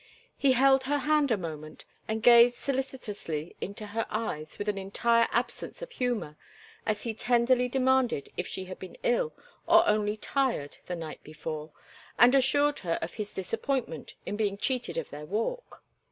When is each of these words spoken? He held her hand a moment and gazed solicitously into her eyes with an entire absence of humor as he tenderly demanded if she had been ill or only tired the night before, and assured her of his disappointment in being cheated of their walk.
He 0.35 0.53
held 0.53 0.85
her 0.85 0.97
hand 0.97 1.29
a 1.29 1.37
moment 1.37 1.85
and 2.07 2.23
gazed 2.23 2.55
solicitously 2.57 3.55
into 3.61 3.85
her 3.85 4.07
eyes 4.09 4.57
with 4.57 4.67
an 4.67 4.79
entire 4.79 5.27
absence 5.29 5.83
of 5.83 5.91
humor 5.91 6.37
as 6.87 7.03
he 7.03 7.13
tenderly 7.13 7.69
demanded 7.69 8.31
if 8.35 8.47
she 8.47 8.65
had 8.65 8.79
been 8.79 8.97
ill 9.03 9.35
or 9.67 9.87
only 9.87 10.17
tired 10.17 10.77
the 10.87 10.95
night 10.95 11.23
before, 11.23 11.71
and 12.17 12.33
assured 12.33 12.79
her 12.79 12.97
of 13.03 13.13
his 13.13 13.31
disappointment 13.35 14.15
in 14.25 14.35
being 14.35 14.57
cheated 14.57 14.97
of 14.97 15.11
their 15.11 15.25
walk. 15.27 15.83